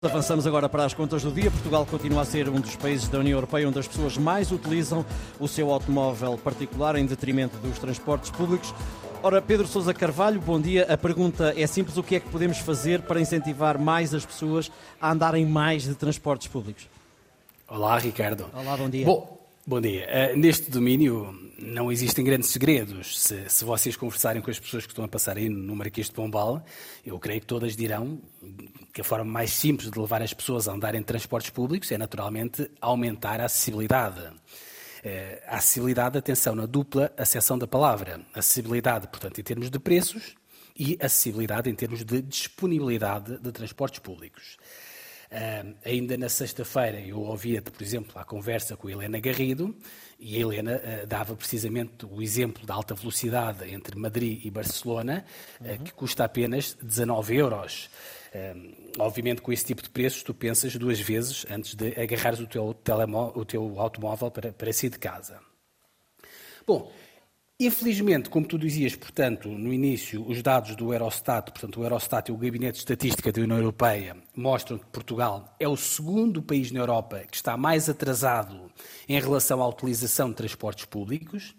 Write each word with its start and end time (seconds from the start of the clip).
Avançamos 0.00 0.46
agora 0.46 0.68
para 0.68 0.84
as 0.84 0.94
contas 0.94 1.24
do 1.24 1.32
dia. 1.32 1.50
Portugal 1.50 1.84
continua 1.84 2.22
a 2.22 2.24
ser 2.24 2.48
um 2.48 2.60
dos 2.60 2.76
países 2.76 3.08
da 3.08 3.18
União 3.18 3.36
Europeia 3.36 3.68
onde 3.68 3.80
as 3.80 3.88
pessoas 3.88 4.16
mais 4.16 4.52
utilizam 4.52 5.04
o 5.40 5.48
seu 5.48 5.72
automóvel 5.72 6.38
particular 6.38 6.94
em 6.94 7.04
detrimento 7.04 7.56
dos 7.56 7.80
transportes 7.80 8.30
públicos. 8.30 8.72
Ora, 9.24 9.42
Pedro 9.42 9.66
Sousa 9.66 9.92
Carvalho, 9.92 10.40
bom 10.40 10.60
dia. 10.60 10.86
A 10.88 10.96
pergunta 10.96 11.52
é 11.56 11.66
simples: 11.66 11.96
o 11.96 12.04
que 12.04 12.14
é 12.14 12.20
que 12.20 12.28
podemos 12.28 12.58
fazer 12.58 13.02
para 13.02 13.20
incentivar 13.20 13.76
mais 13.76 14.14
as 14.14 14.24
pessoas 14.24 14.70
a 15.00 15.10
andarem 15.10 15.44
mais 15.44 15.82
de 15.82 15.96
transportes 15.96 16.46
públicos? 16.46 16.88
Olá, 17.66 17.98
Ricardo. 17.98 18.46
Olá, 18.54 18.76
bom 18.76 18.88
dia. 18.88 19.04
Bom, 19.04 19.37
Bom 19.68 19.82
dia. 19.82 20.08
Uh, 20.08 20.34
neste 20.38 20.70
domínio 20.70 21.52
não 21.58 21.92
existem 21.92 22.24
grandes 22.24 22.48
segredos. 22.48 23.20
Se, 23.20 23.50
se, 23.50 23.62
vocês 23.66 23.98
conversarem 23.98 24.40
com 24.40 24.50
as 24.50 24.58
pessoas 24.58 24.86
que 24.86 24.92
estão 24.92 25.04
a 25.04 25.08
passar 25.08 25.36
aí 25.36 25.50
no 25.50 25.76
Marquês 25.76 26.06
de 26.06 26.14
Pombal, 26.14 26.64
eu 27.04 27.18
creio 27.18 27.38
que 27.42 27.46
todas 27.46 27.76
dirão 27.76 28.18
que 28.94 29.02
a 29.02 29.04
forma 29.04 29.30
mais 29.30 29.50
simples 29.52 29.90
de 29.90 29.98
levar 29.98 30.22
as 30.22 30.32
pessoas 30.32 30.68
a 30.68 30.72
andar 30.72 30.94
em 30.94 31.02
transportes 31.02 31.50
públicos 31.50 31.92
é 31.92 31.98
naturalmente 31.98 32.70
aumentar 32.80 33.42
a 33.42 33.44
acessibilidade. 33.44 34.20
Uh, 34.20 35.38
a 35.46 35.56
acessibilidade, 35.56 36.16
atenção, 36.16 36.54
na 36.54 36.64
dupla 36.64 37.12
acessão 37.14 37.58
da 37.58 37.66
palavra. 37.66 38.22
Acessibilidade, 38.32 39.06
portanto, 39.08 39.38
em 39.38 39.44
termos 39.44 39.68
de 39.70 39.78
preços 39.78 40.34
e 40.78 40.96
acessibilidade 40.98 41.68
em 41.68 41.74
termos 41.74 42.02
de 42.06 42.22
disponibilidade 42.22 43.38
de 43.38 43.52
transportes 43.52 43.98
públicos. 43.98 44.56
Uh, 45.30 45.74
ainda 45.84 46.16
na 46.16 46.28
sexta-feira 46.30 46.98
eu 47.00 47.20
ouvia, 47.20 47.60
por 47.60 47.82
exemplo, 47.82 48.18
a 48.18 48.24
conversa 48.24 48.78
com 48.78 48.88
a 48.88 48.92
Helena 48.92 49.20
Garrido 49.20 49.76
e 50.18 50.36
a 50.36 50.40
Helena 50.40 50.76
uh, 50.76 51.06
dava 51.06 51.36
precisamente 51.36 52.06
o 52.06 52.22
exemplo 52.22 52.64
da 52.64 52.72
alta 52.72 52.94
velocidade 52.94 53.70
entre 53.70 53.98
Madrid 53.98 54.40
e 54.42 54.50
Barcelona, 54.50 55.26
uh, 55.60 55.64
uhum. 55.64 55.78
que 55.84 55.92
custa 55.92 56.24
apenas 56.24 56.78
19 56.80 57.36
euros. 57.36 57.90
obviamente, 58.98 59.42
com 59.42 59.52
esse 59.52 59.66
tipo 59.66 59.82
de 59.82 59.90
preços, 59.90 60.22
tu 60.22 60.32
pensas 60.32 60.74
duas 60.76 60.98
vezes 60.98 61.44
antes 61.50 61.74
de 61.74 61.88
agarrares 62.00 62.40
o 62.40 62.46
teu, 62.46 62.74
o 63.34 63.44
teu 63.44 63.80
automóvel 63.80 64.30
para, 64.30 64.50
para 64.52 64.72
sair 64.72 64.90
de 64.90 64.98
casa. 64.98 65.40
Bom, 66.66 66.90
Infelizmente, 67.60 68.30
como 68.30 68.46
tu 68.46 68.56
dizias, 68.56 68.94
portanto, 68.94 69.48
no 69.48 69.72
início, 69.72 70.24
os 70.24 70.40
dados 70.42 70.76
do 70.76 70.92
Eurostat, 70.92 71.50
portanto, 71.50 71.80
o 71.80 71.82
Eurostat 71.82 72.28
e 72.28 72.32
o 72.32 72.36
Gabinete 72.36 72.74
de 72.74 72.78
Estatística 72.78 73.32
da 73.32 73.42
União 73.42 73.58
Europeia 73.58 74.16
mostram 74.36 74.78
que 74.78 74.86
Portugal 74.86 75.56
é 75.58 75.66
o 75.66 75.76
segundo 75.76 76.40
país 76.40 76.70
na 76.70 76.78
Europa 76.78 77.24
que 77.28 77.34
está 77.34 77.56
mais 77.56 77.88
atrasado 77.88 78.70
em 79.08 79.20
relação 79.20 79.60
à 79.60 79.66
utilização 79.66 80.28
de 80.28 80.36
transportes 80.36 80.84
públicos. 80.84 81.56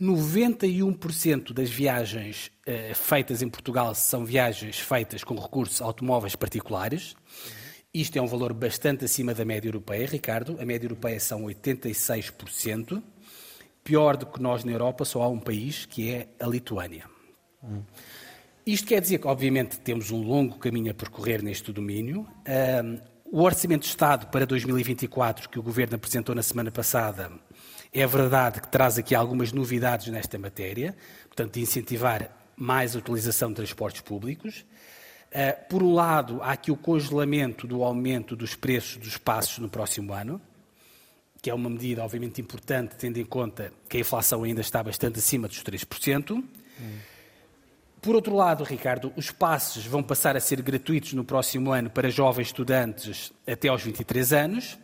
91% 0.00 1.52
das 1.52 1.68
viagens 1.68 2.48
eh, 2.64 2.92
feitas 2.94 3.42
em 3.42 3.48
Portugal 3.48 3.96
são 3.96 4.24
viagens 4.24 4.78
feitas 4.78 5.24
com 5.24 5.34
recursos 5.34 5.82
automóveis 5.82 6.36
particulares. 6.36 7.16
Isto 7.92 8.16
é 8.16 8.22
um 8.22 8.28
valor 8.28 8.52
bastante 8.52 9.04
acima 9.04 9.34
da 9.34 9.44
média 9.44 9.68
europeia, 9.68 10.06
Ricardo. 10.06 10.56
A 10.60 10.64
média 10.64 10.86
europeia 10.86 11.18
são 11.18 11.42
86%. 11.42 13.02
Pior 13.84 14.16
do 14.16 14.26
que 14.26 14.40
nós 14.40 14.64
na 14.64 14.72
Europa, 14.72 15.04
só 15.04 15.22
há 15.22 15.28
um 15.28 15.40
país, 15.40 15.86
que 15.86 16.10
é 16.10 16.28
a 16.38 16.46
Lituânia. 16.46 17.04
Hum. 17.62 17.82
Isto 18.64 18.86
quer 18.86 19.00
dizer 19.00 19.18
que, 19.18 19.26
obviamente, 19.26 19.80
temos 19.80 20.12
um 20.12 20.22
longo 20.22 20.56
caminho 20.56 20.92
a 20.92 20.94
percorrer 20.94 21.42
neste 21.42 21.72
domínio. 21.72 22.28
Um, 22.84 22.98
o 23.24 23.42
Orçamento 23.42 23.82
de 23.82 23.88
Estado 23.88 24.26
para 24.28 24.46
2024, 24.46 25.48
que 25.48 25.58
o 25.58 25.62
Governo 25.62 25.96
apresentou 25.96 26.32
na 26.32 26.42
semana 26.42 26.70
passada, 26.70 27.32
é 27.92 28.06
verdade 28.06 28.60
que 28.60 28.68
traz 28.68 28.98
aqui 28.98 29.16
algumas 29.16 29.50
novidades 29.50 30.06
nesta 30.08 30.38
matéria, 30.38 30.94
portanto, 31.26 31.54
de 31.54 31.60
incentivar 31.60 32.30
mais 32.54 32.94
a 32.94 33.00
utilização 33.00 33.48
de 33.48 33.56
transportes 33.56 34.02
públicos. 34.02 34.64
Uh, 35.32 35.68
por 35.68 35.82
um 35.82 35.92
lado, 35.92 36.40
há 36.40 36.52
aqui 36.52 36.70
o 36.70 36.76
congelamento 36.76 37.66
do 37.66 37.82
aumento 37.82 38.36
dos 38.36 38.54
preços 38.54 38.98
dos 38.98 39.18
passos 39.18 39.58
no 39.58 39.68
próximo 39.68 40.12
ano 40.12 40.40
que 41.42 41.50
é 41.50 41.54
uma 41.54 41.68
medida 41.68 42.04
obviamente 42.04 42.40
importante, 42.40 42.94
tendo 42.94 43.18
em 43.18 43.24
conta 43.24 43.72
que 43.88 43.96
a 43.96 44.00
inflação 44.00 44.44
ainda 44.44 44.60
está 44.60 44.80
bastante 44.80 45.18
acima 45.18 45.48
dos 45.48 45.60
3%. 45.62 46.30
Hum. 46.30 46.44
Por 48.00 48.14
outro 48.14 48.34
lado, 48.34 48.62
Ricardo, 48.62 49.12
os 49.16 49.32
passos 49.32 49.84
vão 49.84 50.04
passar 50.04 50.36
a 50.36 50.40
ser 50.40 50.62
gratuitos 50.62 51.12
no 51.14 51.24
próximo 51.24 51.72
ano 51.72 51.90
para 51.90 52.08
jovens 52.10 52.48
estudantes 52.48 53.32
até 53.46 53.68
aos 53.68 53.82
23 53.82 54.32
anos. 54.32 54.78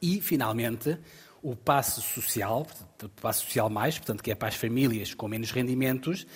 E, 0.00 0.20
finalmente, 0.20 0.98
o 1.42 1.54
passo 1.54 2.00
social, 2.00 2.66
o 3.02 3.08
passo 3.08 3.44
social 3.44 3.68
mais, 3.68 3.98
portanto, 3.98 4.22
que 4.22 4.30
é 4.30 4.34
para 4.34 4.48
as 4.48 4.54
famílias 4.54 5.14
com 5.14 5.28
menos 5.28 5.50
rendimentos, 5.50 6.26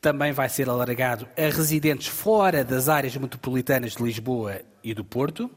também 0.00 0.32
vai 0.32 0.48
ser 0.48 0.68
alargado 0.68 1.28
a 1.36 1.42
residentes 1.42 2.06
fora 2.06 2.64
das 2.64 2.88
áreas 2.88 3.16
metropolitanas 3.16 3.92
de 3.92 4.02
Lisboa 4.02 4.60
e 4.82 4.94
do 4.94 5.04
Porto 5.04 5.50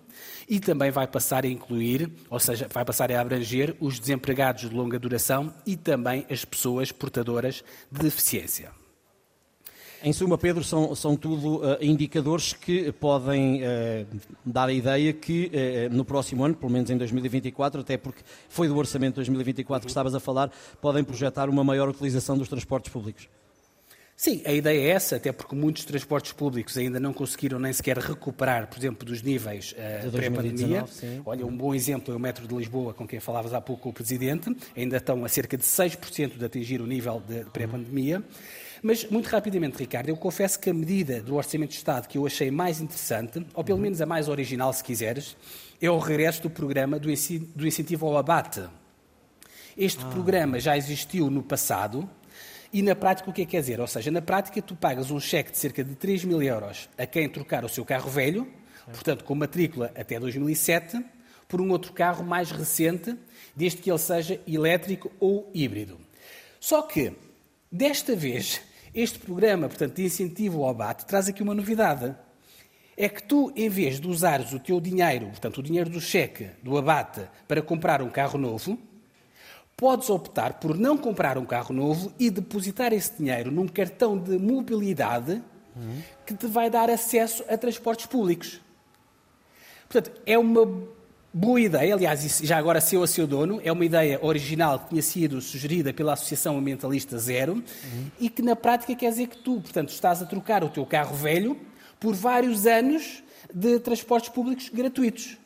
e 0.49 0.59
também 0.59 0.89
vai 0.91 1.07
passar 1.07 1.45
a 1.45 1.47
incluir, 1.47 2.11
ou 2.29 2.39
seja, 2.39 2.67
vai 2.71 2.83
passar 2.83 3.11
a 3.11 3.21
abranger 3.21 3.75
os 3.79 3.99
desempregados 3.99 4.69
de 4.69 4.75
longa 4.75 4.97
duração 4.97 5.53
e 5.65 5.75
também 5.75 6.25
as 6.29 6.43
pessoas 6.43 6.91
portadoras 6.91 7.63
de 7.91 8.01
deficiência. 8.01 8.71
Em 10.03 10.11
suma, 10.11 10.35
Pedro, 10.35 10.63
são, 10.63 10.95
são 10.95 11.15
tudo 11.15 11.57
uh, 11.57 11.77
indicadores 11.79 12.53
que 12.53 12.91
podem 12.91 13.61
uh, 13.61 14.07
dar 14.43 14.67
a 14.67 14.73
ideia 14.73 15.13
que 15.13 15.51
uh, 15.53 15.95
no 15.95 16.03
próximo 16.03 16.43
ano, 16.43 16.55
pelo 16.55 16.71
menos 16.71 16.89
em 16.89 16.97
2024, 16.97 17.81
até 17.81 17.97
porque 17.97 18.23
foi 18.49 18.67
do 18.67 18.75
orçamento 18.75 19.13
de 19.13 19.17
2024 19.17 19.85
que 19.85 19.91
estavas 19.91 20.15
a 20.15 20.19
falar, 20.19 20.51
podem 20.81 21.03
projetar 21.03 21.47
uma 21.49 21.63
maior 21.63 21.87
utilização 21.87 22.35
dos 22.35 22.49
transportes 22.49 22.91
públicos. 22.91 23.29
Sim, 24.21 24.43
a 24.45 24.53
ideia 24.53 24.79
é 24.79 24.89
essa, 24.89 25.15
até 25.15 25.31
porque 25.31 25.55
muitos 25.55 25.83
transportes 25.83 26.31
públicos 26.31 26.77
ainda 26.77 26.99
não 26.99 27.11
conseguiram 27.11 27.57
nem 27.57 27.73
sequer 27.73 27.97
recuperar, 27.97 28.67
por 28.67 28.77
exemplo, 28.77 29.03
dos 29.03 29.23
níveis 29.23 29.73
uh, 29.73 30.11
pré-pandemia. 30.11 30.85
Olha, 31.25 31.43
um 31.43 31.57
bom 31.57 31.73
exemplo 31.73 32.13
é 32.13 32.15
o 32.15 32.19
metro 32.19 32.47
de 32.47 32.53
Lisboa, 32.53 32.93
com 32.93 33.07
quem 33.07 33.19
falavas 33.19 33.51
há 33.51 33.59
pouco 33.59 33.89
o 33.89 33.91
Presidente, 33.91 34.55
ainda 34.77 34.97
estão 34.97 35.25
a 35.25 35.27
cerca 35.27 35.57
de 35.57 35.63
6% 35.63 36.37
de 36.37 36.45
atingir 36.45 36.81
o 36.81 36.85
nível 36.85 37.19
de 37.27 37.45
pré-pandemia. 37.45 38.21
Mas, 38.83 39.09
muito 39.09 39.25
rapidamente, 39.25 39.79
Ricardo, 39.79 40.09
eu 40.09 40.15
confesso 40.15 40.59
que 40.59 40.69
a 40.69 40.73
medida 40.73 41.19
do 41.19 41.33
Orçamento 41.33 41.71
de 41.71 41.77
Estado 41.77 42.07
que 42.07 42.19
eu 42.19 42.27
achei 42.27 42.51
mais 42.51 42.79
interessante, 42.79 43.43
ou 43.55 43.63
pelo 43.63 43.79
menos 43.79 44.01
a 44.01 44.05
mais 44.05 44.29
original, 44.29 44.71
se 44.71 44.83
quiseres, 44.83 45.35
é 45.81 45.89
o 45.89 45.97
regresso 45.97 46.43
do 46.43 46.49
programa 46.51 46.99
do 46.99 47.09
incentivo 47.65 48.05
ao 48.05 48.17
abate. 48.17 48.61
Este 49.75 50.03
ah. 50.03 50.09
programa 50.09 50.59
já 50.59 50.77
existiu 50.77 51.31
no 51.31 51.41
passado, 51.41 52.07
e 52.73 52.81
na 52.81 52.95
prática, 52.95 53.29
o 53.29 53.33
que 53.33 53.41
é 53.41 53.45
que 53.45 53.51
quer 53.51 53.61
dizer? 53.61 53.79
Ou 53.81 53.87
seja, 53.87 54.09
na 54.11 54.21
prática, 54.21 54.61
tu 54.61 54.75
pagas 54.75 55.11
um 55.11 55.19
cheque 55.19 55.51
de 55.51 55.57
cerca 55.57 55.83
de 55.83 55.95
3 55.95 56.23
mil 56.23 56.41
euros 56.41 56.89
a 56.97 57.05
quem 57.05 57.27
trocar 57.27 57.65
o 57.65 57.69
seu 57.69 57.83
carro 57.83 58.09
velho, 58.09 58.47
portanto, 58.85 59.23
com 59.23 59.35
matrícula 59.35 59.91
até 59.95 60.19
2007, 60.19 61.03
por 61.47 61.59
um 61.59 61.69
outro 61.69 61.91
carro 61.91 62.23
mais 62.23 62.49
recente, 62.49 63.15
desde 63.53 63.81
que 63.81 63.91
ele 63.91 63.99
seja 63.99 64.39
elétrico 64.47 65.11
ou 65.19 65.51
híbrido. 65.53 65.99
Só 66.61 66.81
que, 66.81 67.11
desta 67.69 68.15
vez, 68.15 68.61
este 68.93 69.19
programa, 69.19 69.67
portanto, 69.67 69.95
de 69.95 70.05
incentivo 70.05 70.63
ao 70.63 70.69
abate, 70.69 71.05
traz 71.05 71.27
aqui 71.27 71.43
uma 71.43 71.53
novidade. 71.53 72.15
É 72.95 73.09
que 73.09 73.23
tu, 73.23 73.51
em 73.55 73.67
vez 73.67 73.99
de 73.99 74.07
usares 74.07 74.53
o 74.53 74.59
teu 74.59 74.79
dinheiro, 74.79 75.27
portanto, 75.27 75.57
o 75.57 75.63
dinheiro 75.63 75.89
do 75.89 75.99
cheque, 75.99 76.51
do 76.63 76.77
abate, 76.77 77.21
para 77.47 77.61
comprar 77.61 78.01
um 78.01 78.09
carro 78.09 78.37
novo, 78.37 78.77
podes 79.81 80.11
optar 80.11 80.59
por 80.59 80.77
não 80.77 80.95
comprar 80.95 81.39
um 81.39 81.45
carro 81.45 81.73
novo 81.73 82.13
e 82.19 82.29
depositar 82.29 82.93
esse 82.93 83.13
dinheiro 83.17 83.49
num 83.49 83.67
cartão 83.67 84.15
de 84.15 84.37
mobilidade 84.37 85.41
que 86.23 86.35
te 86.35 86.45
vai 86.45 86.69
dar 86.69 86.87
acesso 86.87 87.43
a 87.49 87.57
transportes 87.57 88.05
públicos. 88.05 88.61
Portanto, 89.89 90.21
é 90.23 90.37
uma 90.37 90.69
boa 91.33 91.59
ideia, 91.59 91.95
aliás, 91.95 92.41
já 92.43 92.59
agora 92.59 92.79
seu 92.79 93.01
a 93.01 93.07
seu 93.07 93.25
dono, 93.25 93.59
é 93.63 93.71
uma 93.71 93.83
ideia 93.83 94.19
original 94.21 94.77
que 94.81 94.89
tinha 94.89 95.01
sido 95.01 95.41
sugerida 95.41 95.91
pela 95.91 96.13
Associação 96.13 96.59
Ambientalista 96.59 97.17
Zero 97.17 97.53
uhum. 97.53 98.11
e 98.19 98.29
que 98.29 98.43
na 98.43 98.55
prática 98.55 98.93
quer 98.93 99.09
dizer 99.09 99.29
que 99.29 99.37
tu, 99.39 99.61
portanto, 99.61 99.89
estás 99.89 100.21
a 100.21 100.27
trocar 100.27 100.63
o 100.63 100.69
teu 100.69 100.85
carro 100.85 101.15
velho 101.15 101.57
por 101.99 102.13
vários 102.13 102.67
anos 102.67 103.23
de 103.51 103.79
transportes 103.79 104.29
públicos 104.29 104.69
gratuitos. 104.69 105.40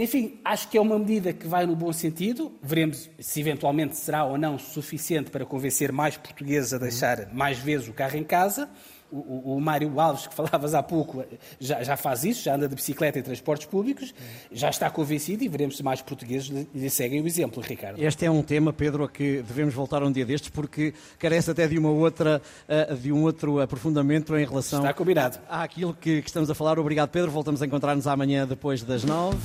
Enfim, 0.00 0.40
acho 0.42 0.66
que 0.66 0.78
é 0.78 0.80
uma 0.80 0.98
medida 0.98 1.30
que 1.30 1.46
vai 1.46 1.66
no 1.66 1.76
bom 1.76 1.92
sentido. 1.92 2.50
Veremos 2.62 3.10
se 3.18 3.38
eventualmente 3.38 3.96
será 3.96 4.24
ou 4.24 4.38
não 4.38 4.58
suficiente 4.58 5.30
para 5.30 5.44
convencer 5.44 5.92
mais 5.92 6.16
portugueses 6.16 6.72
a 6.72 6.78
deixar 6.78 7.30
mais 7.34 7.58
vezes 7.58 7.86
o 7.86 7.92
carro 7.92 8.16
em 8.16 8.24
casa. 8.24 8.66
O, 9.12 9.16
o, 9.16 9.56
o 9.56 9.60
Mário 9.60 10.00
Alves, 10.00 10.28
que 10.28 10.34
falavas 10.34 10.72
há 10.72 10.82
pouco, 10.82 11.22
já, 11.58 11.82
já, 11.82 11.96
faz 11.96 12.24
isso, 12.24 12.44
já 12.44 12.54
anda 12.54 12.68
de 12.68 12.76
bicicleta 12.76 13.18
em 13.18 13.22
transportes 13.22 13.66
públicos, 13.66 14.14
já 14.52 14.70
está 14.70 14.88
convencido 14.88 15.42
e 15.42 15.48
veremos 15.48 15.76
se 15.76 15.82
mais 15.82 16.00
portugueses 16.00 16.48
lhe 16.48 16.88
seguem 16.88 17.20
o 17.20 17.26
exemplo, 17.26 17.60
Ricardo. 17.60 18.00
Este 18.00 18.24
é 18.24 18.30
um 18.30 18.40
tema, 18.40 18.72
Pedro, 18.72 19.02
a 19.02 19.08
que 19.08 19.42
devemos 19.42 19.74
voltar 19.74 20.02
um 20.04 20.12
dia 20.12 20.24
destes, 20.24 20.48
porque 20.48 20.94
carece 21.18 21.50
até 21.50 21.66
de 21.66 21.76
uma 21.76 21.90
outra, 21.90 22.40
eh, 22.68 22.94
de 22.94 23.10
um 23.10 23.24
outro 23.24 23.60
aprofundamento 23.60 24.34
em 24.36 24.46
relação 24.46 24.78
está 24.78 24.94
combinado. 24.94 25.40
àquilo 25.48 25.92
que, 25.92 26.22
que 26.22 26.28
estamos 26.28 26.48
a 26.48 26.54
falar. 26.54 26.78
Obrigado, 26.78 27.10
Pedro. 27.10 27.32
Voltamos 27.32 27.60
a 27.60 27.66
encontrar-nos 27.66 28.06
amanhã 28.06 28.46
depois 28.46 28.80
das 28.84 29.02
nove. 29.02 29.40